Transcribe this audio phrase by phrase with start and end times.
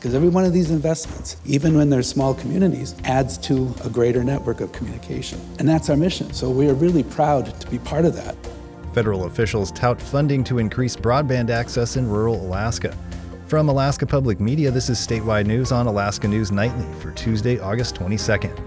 [0.00, 4.24] Because every one of these investments, even when they're small communities, adds to a greater
[4.24, 5.38] network of communication.
[5.58, 6.32] And that's our mission.
[6.32, 8.34] So we are really proud to be part of that.
[8.94, 12.96] Federal officials tout funding to increase broadband access in rural Alaska.
[13.46, 17.94] From Alaska Public Media, this is statewide news on Alaska News Nightly for Tuesday, August
[17.96, 18.58] 22nd.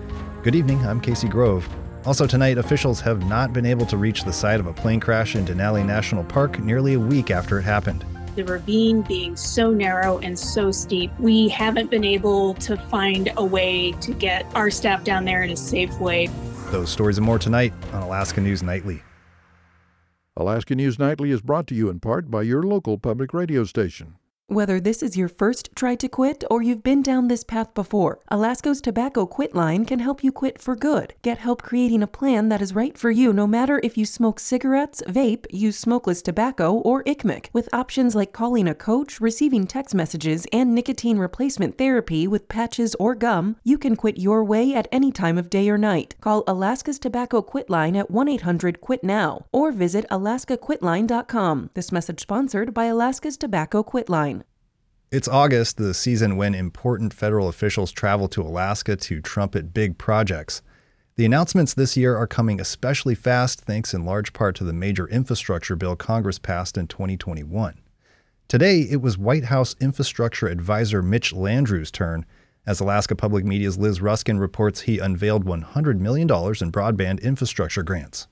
[0.44, 1.68] Good evening, I'm Casey Grove.
[2.06, 5.36] Also, tonight, officials have not been able to reach the site of a plane crash
[5.36, 10.20] in Denali National Park nearly a week after it happened the ravine being so narrow
[10.20, 15.04] and so steep, we haven't been able to find a way to get our staff
[15.04, 16.28] down there in a safe way.
[16.72, 19.02] Those stories and more tonight on Alaska News Nightly.
[20.36, 24.16] Alaska News Nightly is brought to you in part by your local public radio station.
[24.54, 28.20] Whether this is your first try to quit or you've been down this path before,
[28.28, 31.16] Alaska's Tobacco Quit line can help you quit for good.
[31.24, 34.40] Get help creating a plan that is right for you no matter if you smoke
[34.40, 37.48] cigarettes, vape, use smokeless tobacco, or iqmik.
[37.52, 42.94] With options like calling a coach, receiving text messages, and nicotine replacement therapy with patches
[43.00, 46.14] or gum, you can quit your way at any time of day or night.
[46.22, 51.72] Call Alaska's Tobacco Quit line at 1 800 QUIT NOW or visit alaskaquitline.com.
[51.74, 54.43] This message sponsored by Alaska's Tobacco Quit line.
[55.14, 60.64] It's August, the season when important federal officials travel to Alaska to trumpet big projects.
[61.18, 65.08] The announcements this year are coming especially fast, thanks in large part to the major
[65.08, 67.80] infrastructure bill Congress passed in 2021.
[68.48, 72.26] Today, it was White House Infrastructure Advisor Mitch Landrieu's turn.
[72.66, 78.26] As Alaska Public Media's Liz Ruskin reports, he unveiled $100 million in broadband infrastructure grants.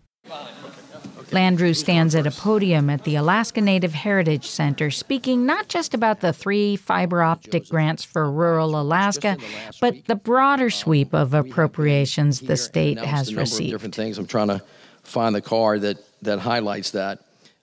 [1.31, 6.19] Landrieu stands at a podium at the Alaska Native Heritage Center speaking not just about
[6.19, 9.37] the three fiber optic grants for rural Alaska,
[9.79, 13.71] but the broader sweep of appropriations the state has received.
[13.71, 14.17] Different things.
[14.17, 14.61] I'm trying to
[15.03, 17.19] find the card that, that highlights that.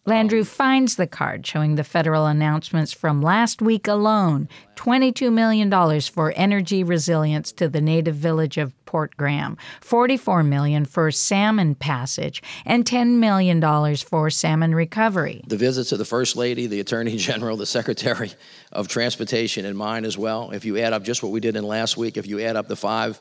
[0.09, 6.01] Landrieu um, finds the card showing the federal announcements from last week alone $22 million
[6.01, 12.43] for energy resilience to the native village of Port Graham, 44 million for salmon passage,
[12.65, 13.61] and $10 million
[13.97, 15.43] for salmon recovery.
[15.47, 18.33] The visits of the First Lady, the Attorney General, the Secretary
[18.73, 20.53] of Transportation, and mine as well.
[20.53, 22.67] If you add up just what we did in last week, if you add up
[22.67, 23.21] the five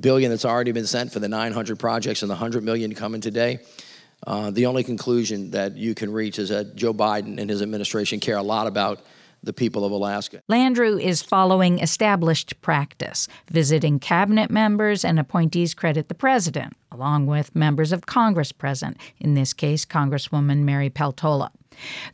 [0.00, 3.60] billion that's already been sent for the 900 projects and the 100 million coming today,
[4.26, 8.20] uh, the only conclusion that you can reach is that Joe Biden and his administration
[8.20, 9.00] care a lot about
[9.42, 10.40] the people of Alaska.
[10.50, 17.54] Landrieu is following established practice, visiting cabinet members and appointees credit the president, along with
[17.56, 21.50] members of Congress present, in this case, Congresswoman Mary Peltola.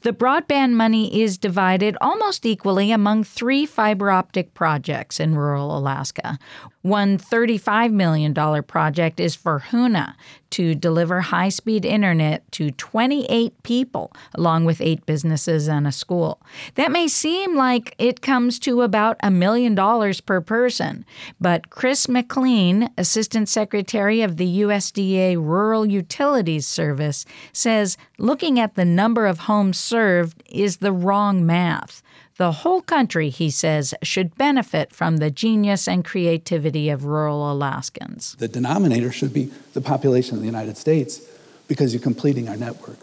[0.02, 6.38] The broadband money is divided almost equally among three fiber optic projects in rural Alaska.
[6.82, 8.32] One $35 million
[8.62, 10.14] project is for Hoonah
[10.50, 16.40] to deliver high speed internet to 28 people, along with eight businesses and a school.
[16.74, 21.04] That may seem like it comes to about a million dollars per person,
[21.40, 28.84] but Chris McLean, Assistant Secretary of the USDA Rural Utilities Service, says looking at the
[28.84, 32.02] number of homes served is the wrong math.
[32.36, 38.34] The whole country, he says, should benefit from the genius and creativity of rural Alaskans.
[38.38, 41.20] The denominator should be the population of the United States
[41.68, 42.98] because you're completing our network.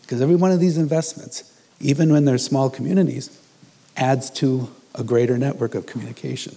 [0.00, 3.38] Because every one of these investments, even when they're small communities,
[3.96, 6.56] adds to a greater network of communication.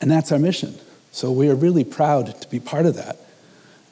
[0.00, 0.78] And that's our mission.
[1.10, 3.18] So we are really proud to be part of that.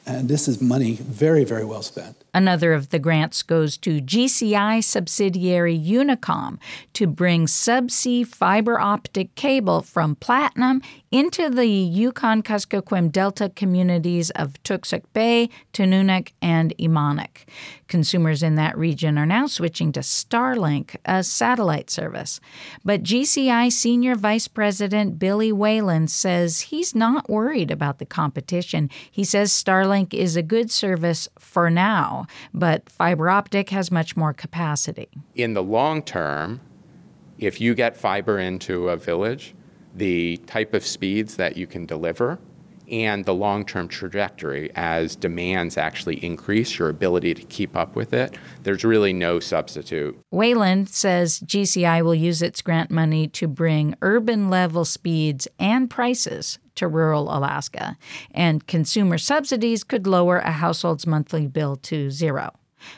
[0.07, 2.23] And this is money very, very well spent.
[2.33, 6.59] Another of the grants goes to GCI subsidiary Unicom
[6.93, 14.61] to bring subsea fiber optic cable from Platinum into the Yukon Kuskokwim Delta communities of
[14.63, 17.45] Toksook Bay, Tununak, and Emmonak.
[17.87, 22.41] Consumers in that region are now switching to Starlink, a satellite service.
[22.83, 28.89] But GCI Senior Vice President Billy Whalen says he's not worried about the competition.
[29.09, 34.33] He says Starlink is a good service for now but fiber optic has much more
[34.33, 35.09] capacity.
[35.35, 36.61] In the long term,
[37.37, 39.53] if you get fiber into a village,
[39.93, 42.39] the type of speeds that you can deliver
[42.89, 48.13] and the long term trajectory as demands actually increase, your ability to keep up with
[48.13, 50.17] it, there's really no substitute.
[50.31, 56.59] Wayland says GCI will use its grant money to bring urban level speeds and prices
[56.75, 57.97] to rural Alaska,
[58.31, 62.53] and consumer subsidies could lower a household's monthly bill to zero.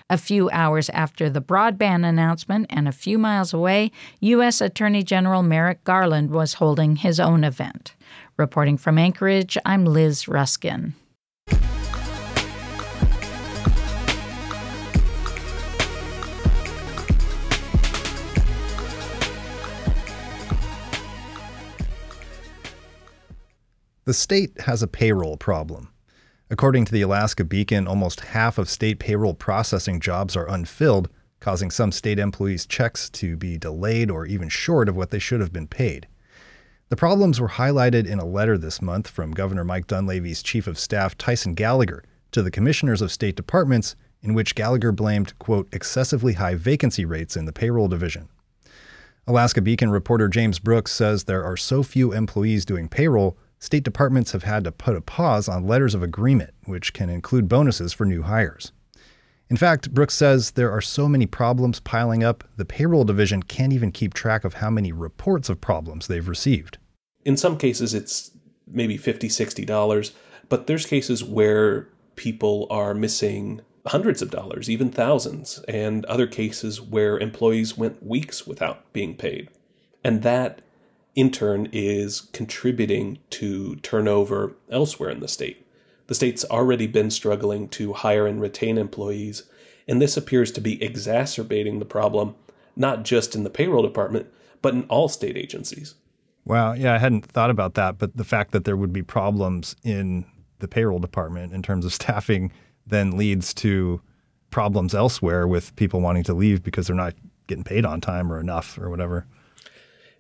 [0.09, 4.59] A few hours after the broadband announcement and a few miles away, U.S.
[4.59, 7.95] Attorney General Merrick Garland was holding his own event.
[8.35, 10.93] Reporting from Anchorage, I'm Liz Ruskin.
[24.07, 25.89] The state has a payroll problem.
[26.49, 31.09] According to the Alaska Beacon, almost half of state payroll processing jobs are unfilled,
[31.41, 35.41] causing some state employees' checks to be delayed or even short of what they should
[35.41, 36.07] have been paid.
[36.87, 40.79] The problems were highlighted in a letter this month from Governor Mike Dunleavy's Chief of
[40.79, 42.01] Staff, Tyson Gallagher,
[42.31, 47.35] to the commissioners of state departments, in which Gallagher blamed, quote, excessively high vacancy rates
[47.35, 48.29] in the payroll division.
[49.27, 54.31] Alaska Beacon reporter James Brooks says there are so few employees doing payroll, state departments
[54.31, 58.05] have had to put a pause on letters of agreement, which can include bonuses for
[58.05, 58.71] new hires.
[59.49, 63.71] In fact, Brooks says there are so many problems piling up, the payroll division can't
[63.71, 66.77] even keep track of how many reports of problems they've received.
[67.23, 68.31] In some cases, it's
[68.67, 70.13] maybe $50, $60,
[70.49, 76.81] but there's cases where people are missing hundreds of dollars, even thousands, and other cases
[76.81, 79.49] where employees went weeks without being paid.
[80.03, 80.61] And that,
[81.17, 85.65] in turn, is contributing to turnover elsewhere in the state.
[86.05, 89.43] The state's already been struggling to hire and retain employees,
[89.87, 92.35] and this appears to be exacerbating the problem,
[92.75, 94.27] not just in the payroll department,
[94.61, 95.95] but in all state agencies.
[96.45, 96.73] Wow.
[96.73, 100.23] Yeah, I hadn't thought about that, but the fact that there would be problems in
[100.59, 102.51] the payroll department in terms of staffing
[102.85, 103.99] then leads to
[104.51, 107.15] problems elsewhere with people wanting to leave because they're not
[107.47, 109.25] getting paid on time or enough or whatever.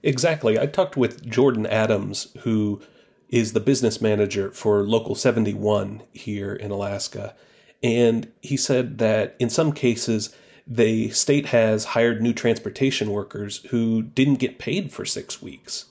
[0.07, 0.57] Exactly.
[0.57, 2.81] I talked with Jordan Adams, who
[3.27, 7.35] is the business manager for Local 71 here in Alaska.
[7.83, 10.33] And he said that in some cases,
[10.65, 15.87] the state has hired new transportation workers who didn't get paid for six weeks.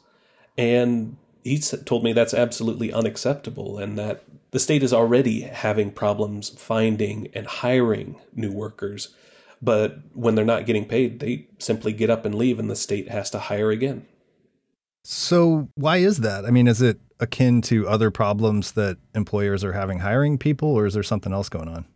[0.57, 6.49] And he told me that's absolutely unacceptable and that the state is already having problems
[6.49, 9.15] finding and hiring new workers.
[9.63, 13.09] But when they're not getting paid, they simply get up and leave, and the state
[13.09, 14.07] has to hire again.
[15.03, 16.45] So, why is that?
[16.45, 20.87] I mean, is it akin to other problems that employers are having hiring people, or
[20.87, 21.87] is there something else going on?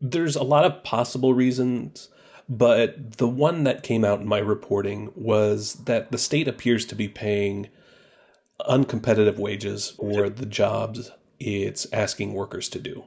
[0.00, 2.08] There's a lot of possible reasons,
[2.48, 6.94] but the one that came out in my reporting was that the state appears to
[6.94, 7.68] be paying
[8.68, 11.10] uncompetitive wages for the jobs
[11.40, 13.04] it's asking workers to do.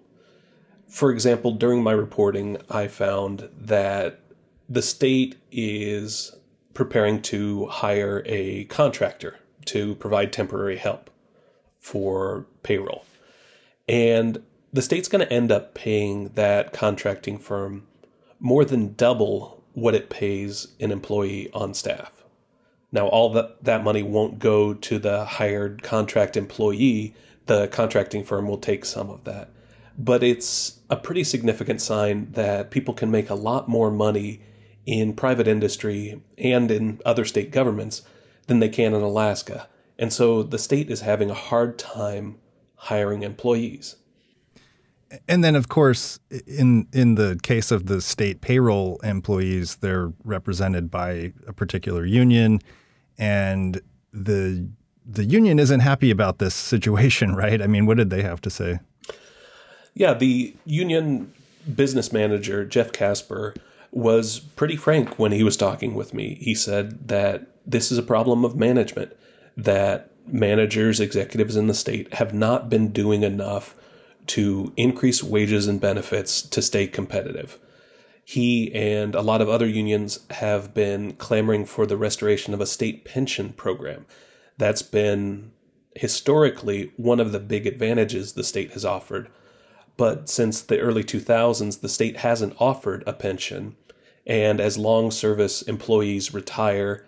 [0.93, 4.19] For example, during my reporting, I found that
[4.69, 6.35] the state is
[6.75, 11.09] preparing to hire a contractor to provide temporary help
[11.79, 13.05] for payroll.
[13.87, 17.87] And the state's going to end up paying that contracting firm
[18.39, 22.23] more than double what it pays an employee on staff.
[22.91, 27.15] Now, all that, that money won't go to the hired contract employee.
[27.47, 29.49] The contracting firm will take some of that.
[29.97, 34.41] But it's a pretty significant sign that people can make a lot more money
[34.85, 38.01] in private industry and in other state governments
[38.47, 39.67] than they can in Alaska.
[39.97, 42.37] And so the state is having a hard time
[42.75, 43.95] hiring employees.
[45.27, 50.89] And then, of course, in in the case of the state payroll employees, they're represented
[50.89, 52.59] by a particular union,
[53.17, 53.79] and
[54.11, 54.67] the
[55.05, 57.61] the union isn't happy about this situation, right?
[57.61, 58.79] I mean, what did they have to say?
[59.93, 61.33] Yeah, the union
[61.75, 63.53] business manager Jeff Casper
[63.91, 66.35] was pretty frank when he was talking with me.
[66.41, 69.15] He said that this is a problem of management
[69.55, 73.75] that managers, executives in the state have not been doing enough
[74.25, 77.59] to increase wages and benefits to stay competitive.
[78.25, 82.65] He and a lot of other unions have been clamoring for the restoration of a
[82.65, 84.05] state pension program.
[84.57, 85.51] That's been
[85.95, 89.29] historically one of the big advantages the state has offered.
[89.97, 93.75] But since the early 2000s, the state hasn't offered a pension.
[94.25, 97.05] And as long service employees retire,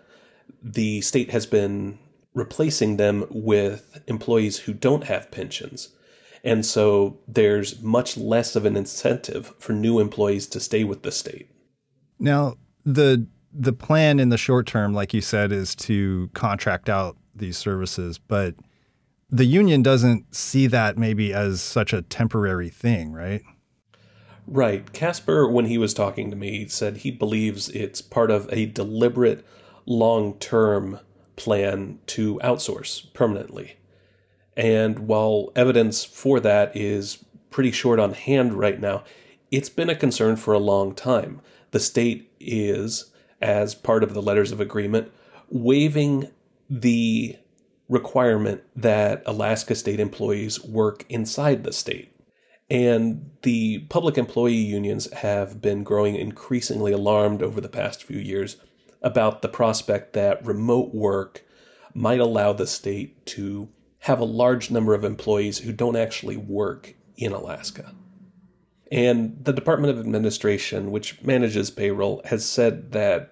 [0.61, 1.97] the state has been
[2.33, 5.89] replacing them with employees who don't have pensions.
[6.43, 11.11] And so there's much less of an incentive for new employees to stay with the
[11.11, 11.49] state.
[12.19, 13.27] Now, the
[13.57, 18.17] the plan in the short term, like you said, is to contract out these services,
[18.17, 18.53] but
[19.35, 23.41] the union doesn't see that maybe as such a temporary thing, right?
[24.47, 24.93] Right.
[24.93, 29.45] Casper, when he was talking to me, said he believes it's part of a deliberate
[29.85, 30.99] long term
[31.35, 33.75] plan to outsource permanently.
[34.55, 39.03] And while evidence for that is pretty short on hand right now,
[39.51, 41.41] it's been a concern for a long time.
[41.71, 43.11] The state is,
[43.41, 45.11] as part of the letters of agreement,
[45.49, 46.29] waiving
[46.69, 47.37] the
[47.87, 52.11] requirement that Alaska state employees work inside the state.
[52.69, 58.57] And the public employee unions have been growing increasingly alarmed over the past few years
[59.03, 61.43] about the prospect that remote work
[61.93, 66.95] might allow the state to have a large number of employees who don't actually work
[67.17, 67.93] in Alaska.
[68.91, 73.31] And the Department of Administration, which manages payroll, has said that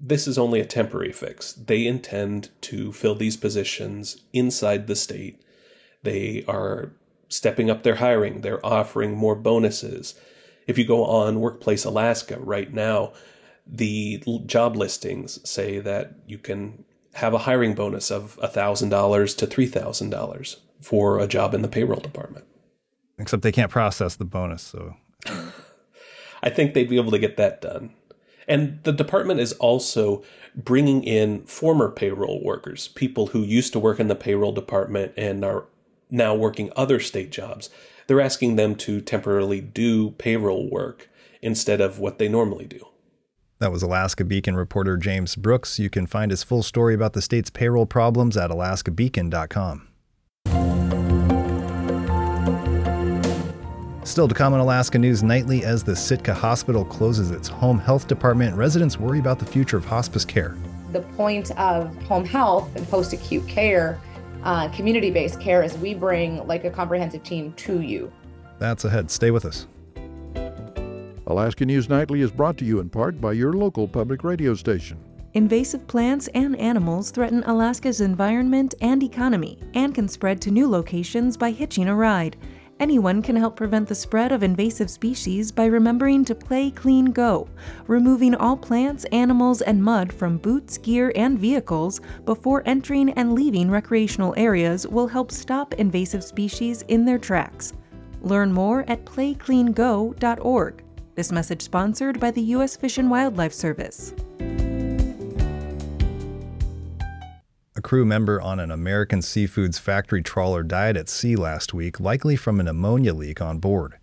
[0.00, 1.52] this is only a temporary fix.
[1.52, 5.42] They intend to fill these positions inside the state.
[6.02, 6.92] They are
[7.28, 10.14] stepping up their hiring, they're offering more bonuses.
[10.66, 13.12] If you go on Workplace Alaska right now,
[13.66, 20.56] the job listings say that you can have a hiring bonus of $1,000 to $3,000
[20.80, 22.46] for a job in the payroll department.
[23.18, 24.94] Except they can't process the bonus, so.
[26.42, 27.92] I think they'd be able to get that done.
[28.48, 30.24] And the department is also
[30.54, 35.44] bringing in former payroll workers, people who used to work in the payroll department and
[35.44, 35.66] are
[36.10, 37.68] now working other state jobs.
[38.06, 41.10] They're asking them to temporarily do payroll work
[41.42, 42.88] instead of what they normally do.
[43.58, 45.78] That was Alaska Beacon reporter James Brooks.
[45.78, 49.87] You can find his full story about the state's payroll problems at alaskabeacon.com.
[54.08, 58.08] Still to come on Alaska News Nightly as the Sitka Hospital closes its home health
[58.08, 60.56] department, residents worry about the future of hospice care.
[60.92, 64.00] The point of home health and post acute care,
[64.44, 68.10] uh, community based care, is we bring like a comprehensive team to you.
[68.58, 69.10] That's ahead.
[69.10, 69.66] Stay with us.
[71.26, 74.98] Alaska News Nightly is brought to you in part by your local public radio station.
[75.34, 81.36] Invasive plants and animals threaten Alaska's environment and economy and can spread to new locations
[81.36, 82.38] by hitching a ride.
[82.80, 87.48] Anyone can help prevent the spread of invasive species by remembering to play clean go.
[87.88, 93.68] Removing all plants, animals, and mud from boots, gear, and vehicles before entering and leaving
[93.68, 97.72] recreational areas will help stop invasive species in their tracks.
[98.22, 100.84] Learn more at playcleango.org.
[101.16, 102.76] This message sponsored by the U.S.
[102.76, 104.14] Fish and Wildlife Service.
[107.78, 112.34] A crew member on an American Seafoods factory trawler died at sea last week, likely
[112.34, 113.98] from an ammonia leak on board.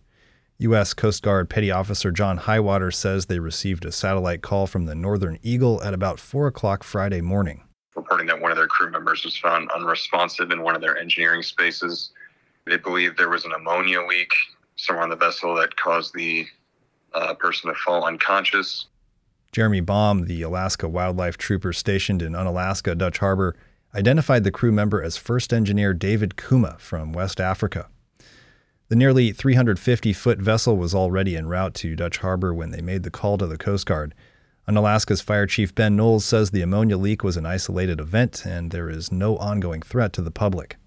[0.59, 0.93] U.S.
[0.93, 5.37] Coast Guard Petty Officer John Highwater says they received a satellite call from the Northern
[5.43, 7.65] Eagle at about 4 o'clock Friday morning.
[7.97, 11.43] Reporting that one of their crew members was found unresponsive in one of their engineering
[11.43, 12.11] spaces.
[12.63, 14.31] They believe there was an ammonia leak
[14.77, 16.47] somewhere on the vessel that caused the
[17.13, 18.85] uh, person to fall unconscious.
[19.55, 23.55] Jeremy Baum, the Alaska wildlife trooper stationed in Unalaska, Dutch Harbor,
[23.95, 27.87] identified the crew member as first engineer David Kuma from West Africa.
[28.89, 33.03] The nearly 350 foot vessel was already en route to Dutch Harbor when they made
[33.03, 34.13] the call to the Coast Guard.
[34.67, 38.89] Unalaska's Fire Chief Ben Knowles says the ammonia leak was an isolated event and there
[38.89, 40.77] is no ongoing threat to the public.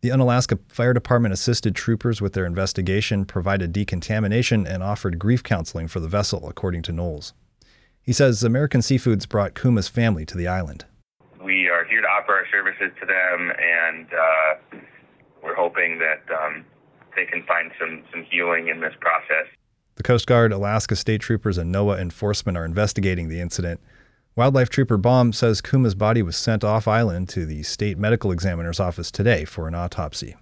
[0.00, 5.88] The Unalaska Fire Department assisted troopers with their investigation, provided decontamination, and offered grief counseling
[5.88, 7.34] for the vessel, according to Knowles.
[8.02, 10.86] He says American Seafoods brought Kuma's family to the island.
[11.44, 14.78] We are here to offer our services to them, and uh,
[15.42, 16.64] we're hoping that um,
[17.16, 19.46] they can find some, some healing in this process.
[19.96, 23.80] The Coast Guard, Alaska State Troopers, and NOAA enforcement are investigating the incident.
[24.36, 28.80] Wildlife Trooper Baum says Kuma's body was sent off island to the state medical examiner's
[28.80, 30.36] office today for an autopsy.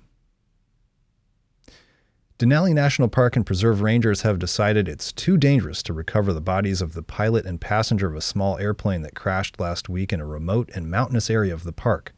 [2.38, 6.80] Denali National Park and Preserve rangers have decided it's too dangerous to recover the bodies
[6.80, 10.24] of the pilot and passenger of a small airplane that crashed last week in a
[10.24, 12.14] remote and mountainous area of the park.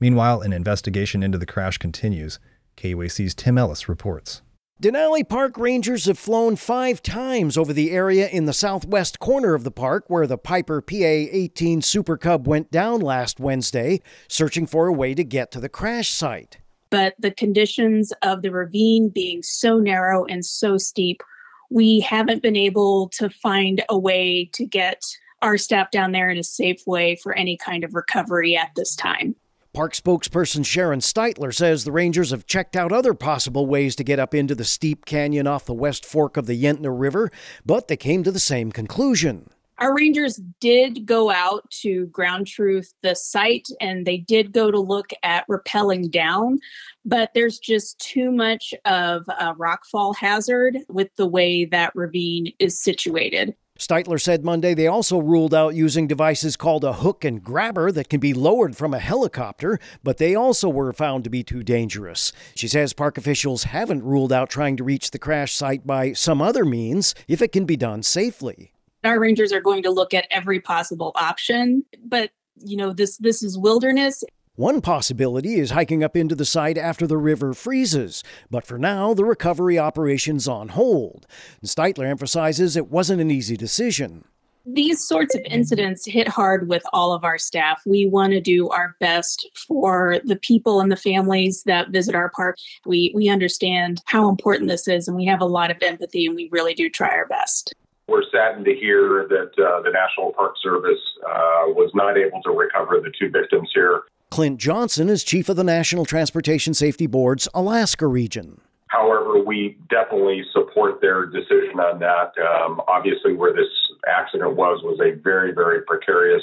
[0.00, 2.38] Meanwhile, an investigation into the crash continues.
[2.78, 4.40] KUAC's Tim Ellis reports.
[4.82, 9.62] Denali Park Rangers have flown five times over the area in the southwest corner of
[9.62, 14.86] the park where the Piper PA 18 Super Cub went down last Wednesday, searching for
[14.86, 16.56] a way to get to the crash site.
[16.90, 21.22] But the conditions of the ravine being so narrow and so steep,
[21.70, 25.04] we haven't been able to find a way to get
[25.42, 28.94] our staff down there in a safe way for any kind of recovery at this
[28.94, 29.36] time.
[29.72, 34.18] Park spokesperson Sharon Stiteler says the Rangers have checked out other possible ways to get
[34.18, 37.30] up into the steep canyon off the west fork of the Yentna River,
[37.64, 39.48] but they came to the same conclusion.
[39.80, 44.78] Our Rangers did go out to ground truth the site and they did go to
[44.78, 46.58] look at rappelling down,
[47.06, 52.78] but there's just too much of a rockfall hazard with the way that ravine is
[52.78, 53.54] situated.
[53.78, 58.10] Stiteler said Monday they also ruled out using devices called a hook and grabber that
[58.10, 62.34] can be lowered from a helicopter, but they also were found to be too dangerous.
[62.54, 66.42] She says park officials haven't ruled out trying to reach the crash site by some
[66.42, 68.74] other means if it can be done safely.
[69.04, 73.42] Our rangers are going to look at every possible option, but you know this this
[73.42, 74.22] is wilderness
[74.56, 79.14] one possibility is hiking up into the site after the river freezes, but for now,
[79.14, 81.26] the recovery operation's on hold.
[81.64, 84.24] Stiteler emphasizes it wasn't an easy decision.
[84.66, 87.80] these sorts of incidents hit hard with all of our staff.
[87.86, 92.30] We want to do our best for the people and the families that visit our
[92.30, 92.56] park.
[92.86, 96.36] We we understand how important this is and we have a lot of empathy and
[96.36, 97.74] we really do try our best.
[98.10, 102.50] We're saddened to hear that uh, the National Park Service uh, was not able to
[102.50, 104.02] recover the two victims here.
[104.30, 108.60] Clint Johnson is chief of the National Transportation Safety Board's Alaska region.
[108.88, 112.32] However, we definitely support their decision on that.
[112.42, 113.68] Um, obviously, where this
[114.08, 116.42] accident was was a very, very precarious,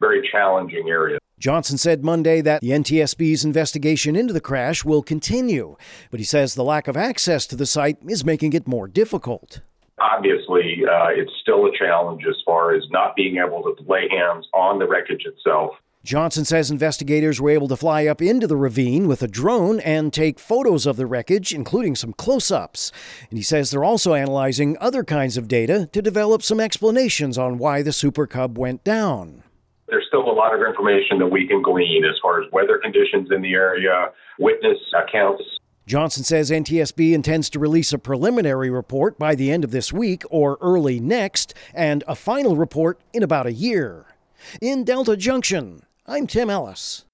[0.00, 1.18] very challenging area.
[1.38, 5.76] Johnson said Monday that the NTSB's investigation into the crash will continue,
[6.10, 9.60] but he says the lack of access to the site is making it more difficult.
[10.00, 14.46] Obviously, uh, it's still a challenge as far as not being able to lay hands
[14.52, 15.74] on the wreckage itself.
[16.04, 20.12] Johnson says investigators were able to fly up into the ravine with a drone and
[20.12, 22.90] take photos of the wreckage, including some close ups.
[23.30, 27.56] And he says they're also analyzing other kinds of data to develop some explanations on
[27.56, 29.44] why the Super Cub went down.
[29.86, 33.28] There's still a lot of information that we can glean as far as weather conditions
[33.30, 35.44] in the area, witness accounts.
[35.84, 40.22] Johnson says NTSB intends to release a preliminary report by the end of this week
[40.30, 44.06] or early next, and a final report in about a year.
[44.60, 47.04] In Delta Junction, I'm Tim Ellis.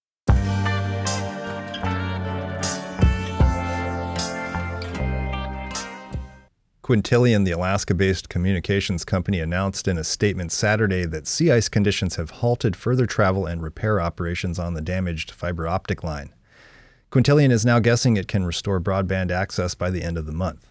[6.83, 12.17] Quintillion, the Alaska based communications company, announced in a statement Saturday that sea ice conditions
[12.17, 16.33] have halted further travel and repair operations on the damaged fiber optic line.
[17.11, 20.71] Quintillion is now guessing it can restore broadband access by the end of the month.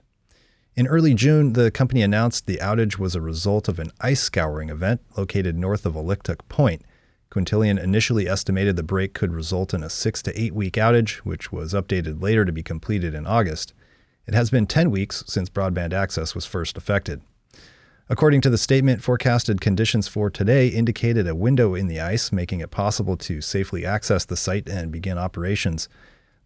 [0.76, 4.70] In early June, the company announced the outage was a result of an ice scouring
[4.70, 6.84] event located north of Oliktok Point.
[7.32, 11.52] Quintillion initially estimated the break could result in a six to eight week outage, which
[11.52, 13.74] was updated later to be completed in August.
[14.28, 17.22] It has been 10 weeks since broadband access was first affected.
[18.10, 22.60] According to the statement, forecasted conditions for today indicated a window in the ice, making
[22.60, 25.90] it possible to safely access the site and begin operations.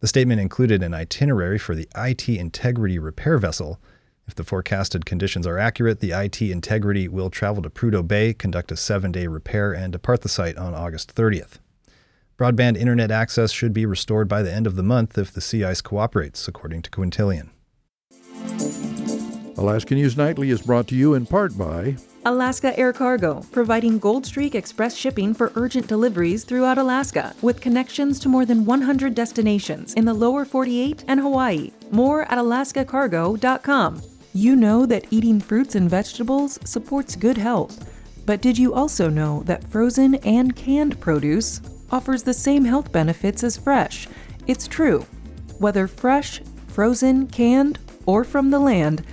[0.02, 3.80] The statement included an itinerary for the IT Integrity repair vessel.
[4.28, 8.72] If the forecasted conditions are accurate, the IT Integrity will travel to Prudhoe Bay, conduct
[8.72, 11.60] a seven day repair, and depart the site on August 30th.
[12.36, 15.64] Broadband internet access should be restored by the end of the month if the sea
[15.64, 17.50] ice cooperates, according to Quintillion.
[19.56, 24.28] Alaska News Nightly is brought to you in part by Alaska Air Cargo, providing Gold
[24.28, 29.96] Streak Express shipping for urgent deliveries throughout Alaska, with connections to more than 100 destinations
[29.96, 31.72] in the lower 48 and Hawaii.
[31.90, 34.04] More at alaskacargo.com.
[34.34, 37.90] You know that eating fruits and vegetables supports good health.
[38.28, 41.60] But did you also know that frozen and canned produce
[41.92, 44.08] offers the same health benefits as fresh?
[44.46, 45.08] It's true.
[45.58, 49.04] Whether fresh, frozen, canned, or from the land,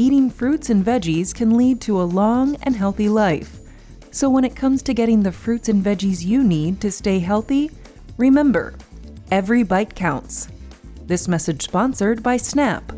[0.00, 3.58] eating fruits and veggies can lead to a long and healthy life.
[4.12, 7.70] So when it comes to getting the fruits and veggies you need to stay healthy,
[8.16, 8.74] remember,
[9.32, 10.48] every bite counts.
[11.04, 12.92] This message sponsored by Snap.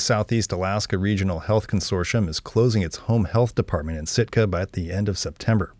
[0.00, 4.64] The Southeast Alaska Regional Health Consortium is closing its home health department in Sitka by
[4.64, 5.74] the end of September.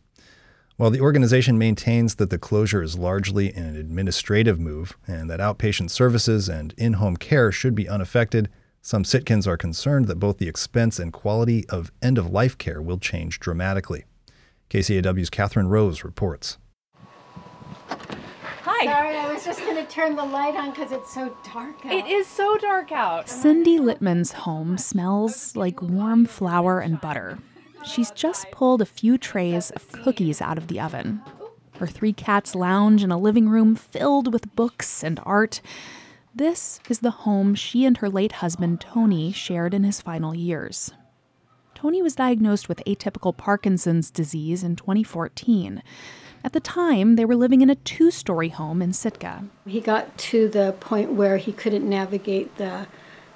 [0.76, 5.88] While the organization maintains that the closure is largely an administrative move and that outpatient
[5.88, 8.50] services and in home care should be unaffected,
[8.82, 12.82] some Sitkans are concerned that both the expense and quality of end of life care
[12.82, 14.04] will change dramatically.
[14.68, 16.58] KCAW's Catherine Rose reports.
[18.62, 18.84] Hi.
[18.84, 21.92] Sorry, I was just going to turn the light on because it's so dark out.
[21.92, 23.28] It is so dark out.
[23.28, 27.38] Cindy Littman's home smells like warm flour and butter.
[27.86, 31.22] She's just pulled a few trays of cookies out of the oven.
[31.78, 35.62] Her three cats lounge in a living room filled with books and art.
[36.34, 40.92] This is the home she and her late husband, Tony, shared in his final years.
[41.74, 45.82] Tony was diagnosed with atypical Parkinson's disease in 2014.
[46.42, 49.44] At the time, they were living in a two story home in Sitka.
[49.66, 52.86] He got to the point where he couldn't navigate the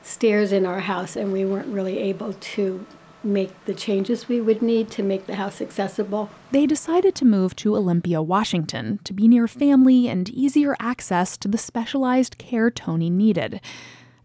[0.02, 2.86] stairs in our house, and we weren't really able to
[3.22, 6.30] make the changes we would need to make the house accessible.
[6.50, 11.48] They decided to move to Olympia, Washington, to be near family and easier access to
[11.48, 13.60] the specialized care Tony needed.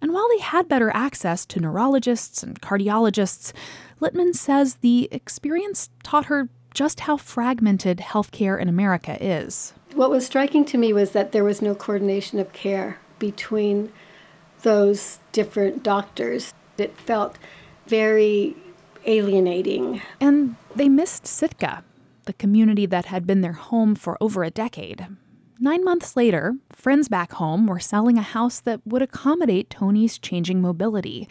[0.01, 3.53] And while they had better access to neurologists and cardiologists,
[4.01, 9.73] Littman says the experience taught her just how fragmented healthcare in America is.
[9.93, 13.91] What was striking to me was that there was no coordination of care between
[14.61, 16.53] those different doctors.
[16.77, 17.37] It felt
[17.87, 18.55] very
[19.05, 20.01] alienating.
[20.19, 21.83] And they missed Sitka,
[22.25, 25.07] the community that had been their home for over a decade.
[25.59, 30.61] Nine months later, friends back home were selling a house that would accommodate Tony's changing
[30.61, 31.27] mobility.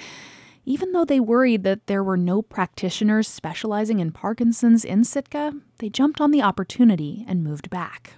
[0.69, 5.89] Even though they worried that there were no practitioners specializing in Parkinson's in Sitka, they
[5.89, 8.13] jumped on the opportunity and moved back.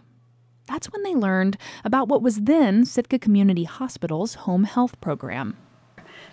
[0.67, 5.59] That's when they learned about what was then Sitka Community Hospital's home health program.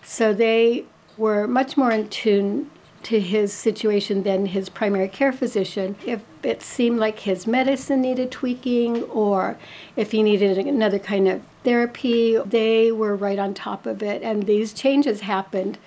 [0.01, 0.86] So they
[1.17, 2.71] were much more in tune
[3.03, 5.95] to his situation than his primary care physician.
[6.03, 9.56] If it seemed like his medicine needed tweaking or
[9.95, 14.23] if he needed another kind of therapy, they were right on top of it.
[14.23, 15.77] And these changes happened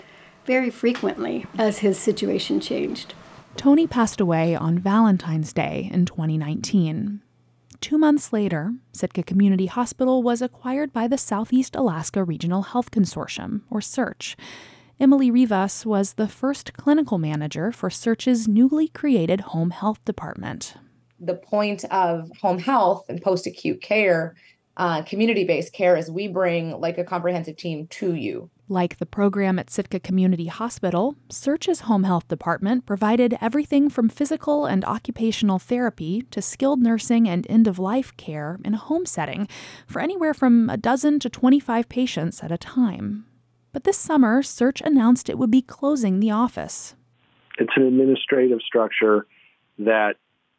[0.51, 3.15] very frequently as his situation changed.
[3.57, 7.23] Tony passed away on Valentine's Day in 2019.
[7.81, 13.61] Two months later, Sitka Community Hospital was acquired by the Southeast Alaska Regional Health Consortium,
[13.71, 14.35] or SEARHC.
[14.99, 20.75] Emily Rivas was the first clinical manager for SEARHC's newly created home health department.
[21.21, 24.35] The point of home health and post acute care,
[24.77, 28.51] uh, community based care, is we bring like a comprehensive team to you.
[28.71, 34.65] Like the program at Sitka Community Hospital, SEARHC's home health department provided everything from physical
[34.65, 39.49] and occupational therapy to skilled nursing and end of life care in a home setting
[39.89, 43.27] for anywhere from a dozen to 25 patients at a time.
[43.73, 46.95] But this summer, Search announced it would be closing the office.
[47.59, 49.27] It's an administrative structure
[49.81, 50.15] that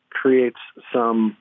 [0.09, 0.59] creates
[0.93, 1.37] some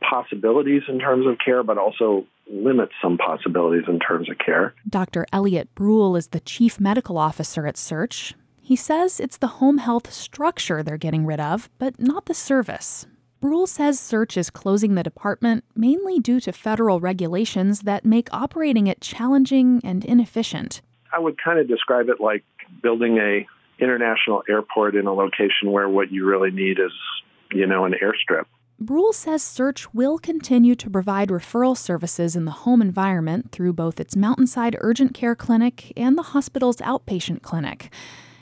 [0.00, 4.74] possibilities in terms of care, but also limits some possibilities in terms of care.
[4.88, 5.26] Dr.
[5.32, 8.34] Elliot Bruhl is the chief medical officer at SEARHC.
[8.60, 13.06] He says it's the home health structure they're getting rid of, but not the service.
[13.40, 18.86] Bruhl says SEARHC is closing the department mainly due to federal regulations that make operating
[18.86, 20.80] it challenging and inefficient.
[21.12, 22.44] I would kind of describe it like
[22.82, 23.46] building a
[23.78, 26.92] international airport in a location where what you really need is,
[27.52, 28.44] you know, an airstrip.
[28.84, 33.98] Bruhl says SEARHC will continue to provide referral services in the home environment through both
[33.98, 37.90] its Mountainside Urgent Care Clinic and the hospital's outpatient clinic.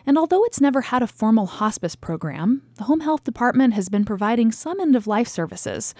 [0.04, 4.04] And although it's never had a formal hospice program, the home health department has been
[4.04, 5.94] providing some end of life services.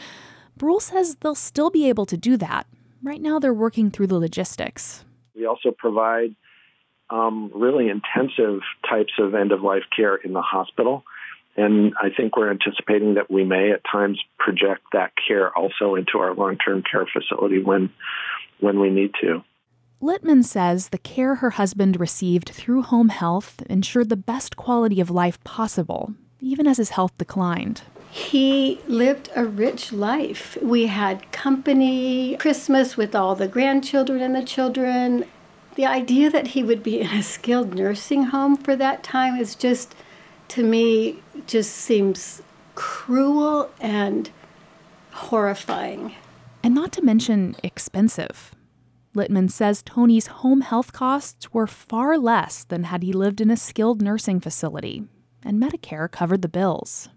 [0.56, 2.66] Bruhl says they'll still be able to do that.
[3.00, 5.04] Right now, they're working through the logistics.
[5.36, 6.34] We also provide
[7.10, 11.04] um, really intensive types of end of life care in the hospital.
[11.56, 16.18] And I think we're anticipating that we may at times project that care also into
[16.18, 17.90] our long term care facility when,
[18.60, 19.44] when we need to.
[20.02, 25.10] Littman says the care her husband received through home health ensured the best quality of
[25.10, 27.82] life possible, even as his health declined.
[28.10, 30.58] He lived a rich life.
[30.60, 35.24] We had company, Christmas with all the grandchildren and the children.
[35.76, 39.54] The idea that he would be in a skilled nursing home for that time is
[39.54, 39.94] just
[40.48, 42.42] to me just seems
[42.74, 44.30] cruel and
[45.12, 46.14] horrifying.
[46.62, 48.52] And not to mention expensive.
[49.14, 53.56] Littman says Tony's home health costs were far less than had he lived in a
[53.56, 55.04] skilled nursing facility,
[55.44, 57.08] and Medicare covered the bills.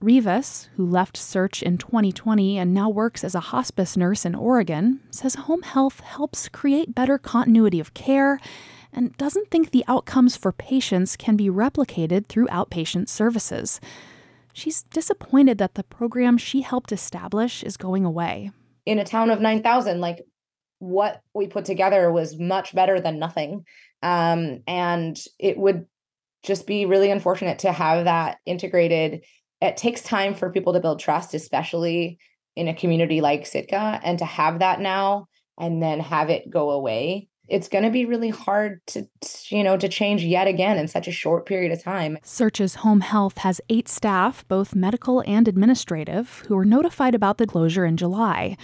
[0.00, 5.00] Rivas, who left SEARHC in 2020 and now works as a hospice nurse in Oregon,
[5.10, 8.40] says home health helps create better continuity of care
[8.92, 13.80] and doesn't think the outcomes for patients can be replicated through outpatient services.
[14.52, 18.50] She's disappointed that the program she helped establish is going away.
[18.84, 20.22] In a town of 9,000, like
[20.78, 23.64] what we put together was much better than nothing.
[24.02, 25.86] Um, and it would
[26.42, 29.24] just be really unfortunate to have that integrated.
[29.60, 32.18] It takes time for people to build trust, especially
[32.56, 35.28] in a community like Sitka, and to have that now
[35.58, 39.06] and then have it go away it's going to be really hard to
[39.48, 42.18] you know to change yet again in such a short period of time.
[42.22, 47.46] SEARHC's Home Health has 8 staff, both medical and administrative, who were notified about the
[47.46, 48.56] closure in July.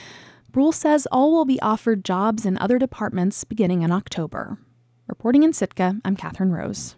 [0.50, 4.58] Bruhl says all will be offered jobs in other departments beginning in October.
[5.06, 6.96] Reporting in Sitka, I'm Catherine Rose.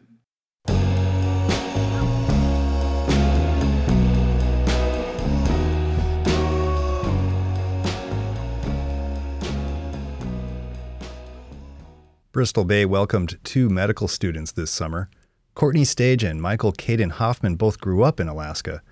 [12.33, 15.11] Bristol Bay welcomed two medical students this summer.
[15.57, 18.83] Courtney Stage and Michael Caden Hoffman both grew up in Alaska.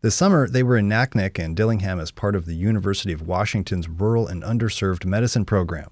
[0.00, 3.86] This summer, they were in Naknek and Dillingham as part of the University of Washington's
[3.86, 5.90] Rural and Underserved Medicine program.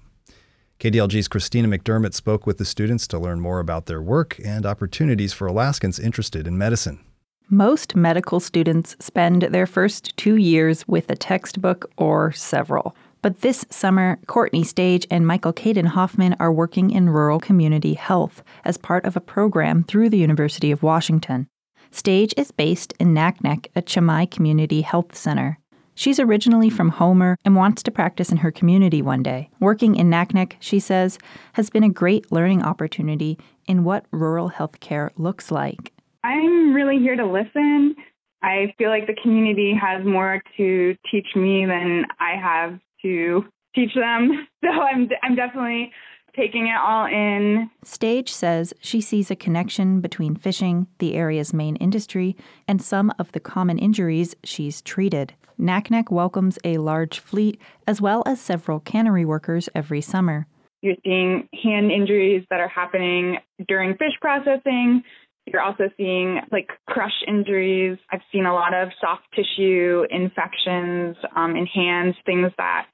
[0.79, 5.31] KDLG's Christina McDermott spoke with the students to learn more about their work and opportunities
[5.31, 7.05] for Alaskans interested in medicine.
[7.51, 12.95] Most medical students spend their first two years with a textbook or several.
[13.25, 18.43] But this summer, Courtney Stage and Michael Caden Hoffman are working in rural community health
[18.63, 21.47] as part of a program through the University of Washington.
[21.89, 25.57] Stage is based in Naknek at Camai Community Health Center.
[25.95, 29.49] She's originally from Homer and wants to practice in her community one day.
[29.59, 31.17] Working in Naknek, she says,
[31.53, 35.93] has been a great learning opportunity in what rural healthcare looks like.
[36.23, 37.95] I'm really here to listen.
[38.43, 43.93] I feel like the community has more to teach me than I have to teach
[43.93, 44.47] them.
[44.63, 45.91] So I'm I'm definitely
[46.35, 47.69] taking it all in.
[47.83, 52.35] Stage says she sees a connection between fishing, the area's main industry,
[52.67, 55.33] and some of the common injuries she's treated.
[55.59, 60.47] Naknek welcomes a large fleet as well as several cannery workers every summer.
[60.81, 63.37] You're seeing hand injuries that are happening
[63.67, 65.03] during fish processing.
[65.45, 67.97] You're also seeing like crush injuries.
[68.11, 72.87] I've seen a lot of soft tissue infections um, in hands, things that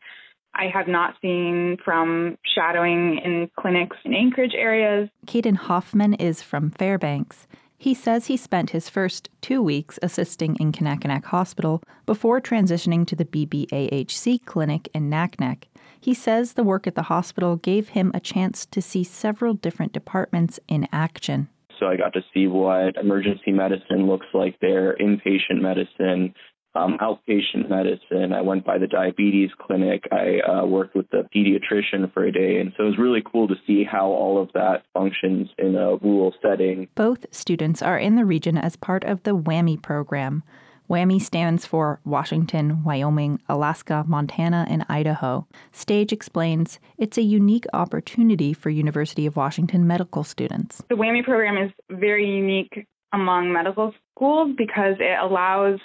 [0.53, 5.09] I have not seen from shadowing in clinics in Anchorage areas.
[5.25, 7.47] Caden Hoffman is from Fairbanks.
[7.77, 13.15] He says he spent his first two weeks assisting in Kanakanak Hospital before transitioning to
[13.15, 15.63] the BBAHC clinic in Naknek.
[15.99, 19.93] He says the work at the hospital gave him a chance to see several different
[19.93, 21.49] departments in action.
[21.79, 26.35] So I got to see what emergency medicine looks like there, inpatient medicine,
[26.75, 28.34] um, outpatient medicine.
[28.34, 30.03] I went by the diabetes clinic.
[30.12, 32.60] I uh, worked with the pediatrician for a day.
[32.60, 35.95] And so it was really cool to see how all of that functions in a
[35.97, 36.88] rural setting.
[36.95, 40.43] Both students are in the region as part of the WWAMI program.
[40.89, 45.47] WWAMI stands for Washington, Wyoming, Alaska, Montana, and Idaho.
[45.71, 50.84] Stage explains it's a unique opportunity for University of Washington medical students.
[50.89, 55.79] The WWAMI program is very unique among medical schools because it allows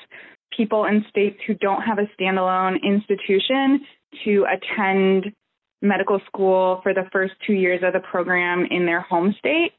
[0.55, 3.81] people in states who don't have a standalone institution
[4.25, 5.33] to attend
[5.83, 9.73] medical school for the first two years of the program in their home state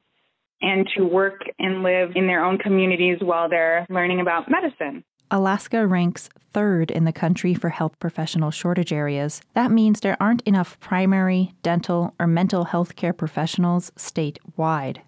[0.62, 5.04] and to work and live in their own communities while they're learning about medicine.
[5.30, 9.42] Alaska ranks third in the country for health professional shortage areas.
[9.54, 15.00] That means there aren't enough primary, dental, or mental health care professionals statewide.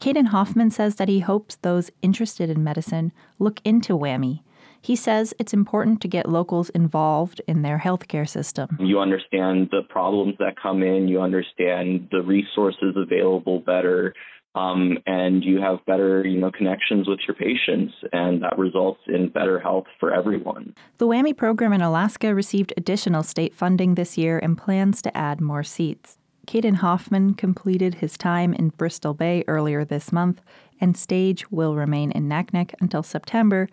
[0.00, 4.40] Caden Hoffman says that he hopes those interested in medicine look into WWAMI
[4.80, 8.76] he says it's important to get locals involved in their healthcare system.
[8.80, 14.14] You understand the problems that come in, you understand the resources available better.
[14.54, 19.28] Um, and you have better, you know, connections with your patients, and that results in
[19.28, 20.74] better health for everyone.
[20.96, 25.40] The WWAMI program in Alaska received additional state funding this year and plans to add
[25.40, 26.18] more seats.
[26.48, 30.40] Caden Hoffman completed his time in Bristol Bay earlier this month,
[30.80, 33.68] and Stage will remain in Naknek until September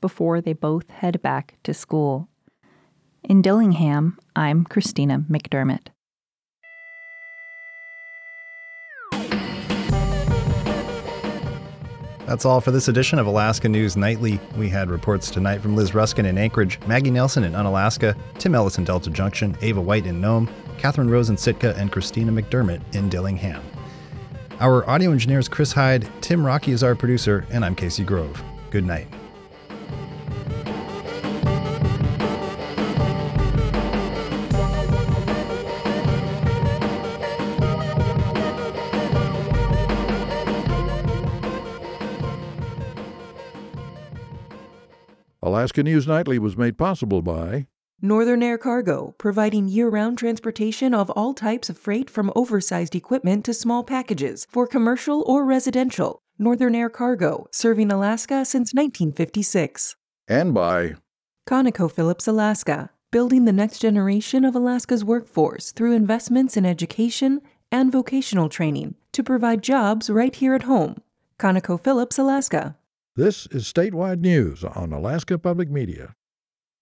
[0.00, 2.28] before they both head back to school.
[3.24, 5.88] In Dillingham, I'm Christina McDermott.
[12.28, 14.38] That's all for this edition of Alaska News Nightly.
[14.54, 18.76] We had reports tonight from Liz Ruskin in Anchorage, Maggie Nelson in Unalaska, Tim Ellis
[18.76, 23.08] in Delta Junction, Ava White in Nome, Catherine Rose in Sitka, and Christina McDermott in
[23.08, 23.62] Dillingham.
[24.60, 28.42] Our audio engineer is Chris Hyde, Tim Rockey is our producer, and I'm Casey Grove.
[28.70, 29.08] Good night.
[45.68, 47.66] Alaska News Nightly was made possible by
[48.00, 53.44] Northern Air Cargo, providing year round transportation of all types of freight from oversized equipment
[53.44, 56.22] to small packages for commercial or residential.
[56.38, 59.94] Northern Air Cargo, serving Alaska since 1956.
[60.26, 60.94] And by
[61.46, 68.48] ConocoPhillips Alaska, building the next generation of Alaska's workforce through investments in education and vocational
[68.48, 70.96] training to provide jobs right here at home.
[71.38, 72.77] ConocoPhillips Alaska.
[73.18, 76.14] This is statewide news on Alaska Public Media.